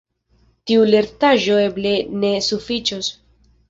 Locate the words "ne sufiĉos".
2.25-3.17